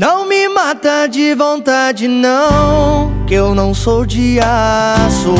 [0.00, 5.34] Não me mata de vontade, não, que eu não sou de aço.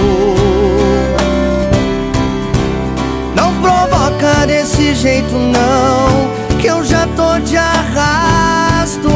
[3.36, 9.09] Não provoca desse jeito, não, que eu já tô de arrasto.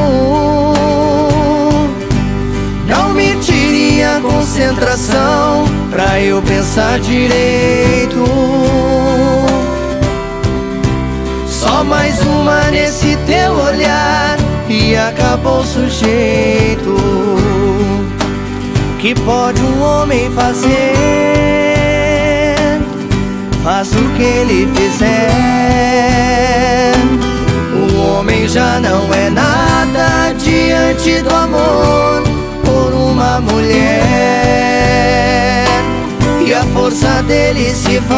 [2.86, 8.24] Não me tire a concentração pra eu pensar direito.
[11.48, 14.11] Só mais uma nesse teu olhar
[15.08, 16.94] acabou sujeito.
[18.98, 20.92] Que pode um homem fazer?
[23.64, 25.32] Faça o que ele fizer.
[27.74, 32.22] O homem já não é nada diante do amor
[32.64, 33.82] por uma mulher.
[36.46, 38.16] E a força dele se vai,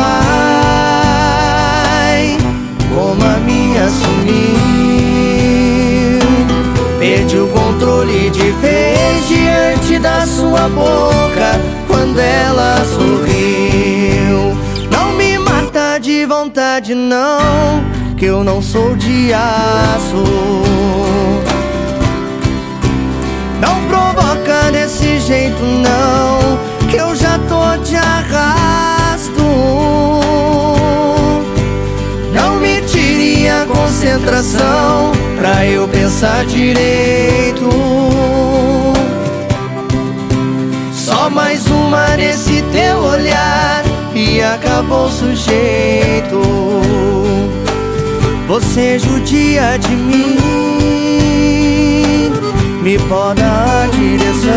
[2.94, 4.93] como a minha sumiu.
[7.04, 14.56] Perdi o controle de vez diante da sua boca quando ela sorriu.
[14.90, 17.84] Não me mata de vontade, não,
[18.16, 20.24] que eu não sou de aço.
[23.60, 26.58] Não provoca desse jeito, não,
[26.88, 29.42] que eu já tô de arrasto.
[32.32, 35.86] Não me tire a concentração pra eu
[36.24, 37.68] pensar direito.
[40.92, 46.40] Só mais uma nesse teu olhar e acabou o sujeito.
[48.48, 50.38] Você judia de mim,
[52.82, 54.52] me poda a direção.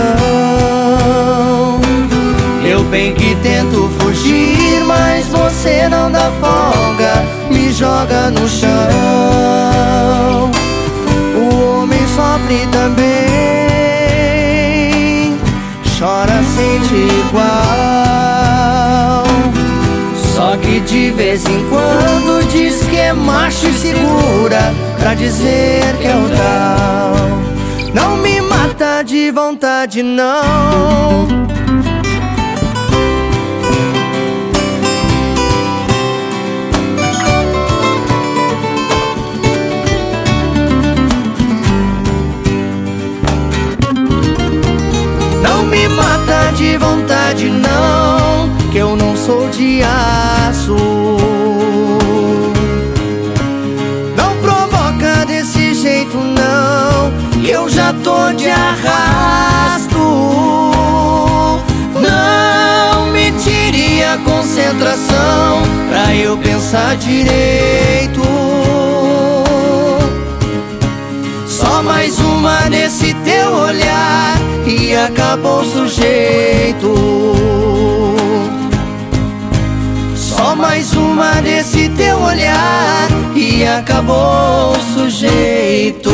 [2.66, 9.57] Eu bem que tento fugir, mas você não dá folga, me joga no chão.
[12.38, 13.08] Sofre também,
[15.98, 16.94] chora, sente
[17.28, 17.46] igual.
[20.36, 26.06] Só que de vez em quando diz que é macho e segura pra dizer que
[26.06, 27.16] é o tal.
[27.95, 31.28] Não me mata de vontade, não.
[45.67, 50.76] Me mata de vontade, não, que eu não sou de aço.
[54.16, 59.98] Não provoca desse jeito, não, que eu já tô de arrasto.
[61.94, 68.47] Não me tire a concentração pra eu pensar direito.
[74.98, 76.96] Acabou o sujeito.
[80.16, 86.12] Só mais uma nesse teu olhar e acabou o sujeito.